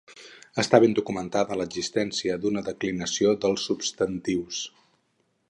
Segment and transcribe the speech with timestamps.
[0.61, 4.65] Està ben documentada l'existència d'una declinació dels substantius.